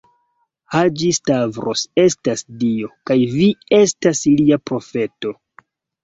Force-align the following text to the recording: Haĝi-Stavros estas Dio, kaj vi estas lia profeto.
Haĝi-Stavros 0.75 1.83
estas 2.03 2.41
Dio, 2.63 2.89
kaj 3.09 3.17
vi 3.33 3.49
estas 3.81 4.23
lia 4.39 4.59
profeto. 4.71 5.35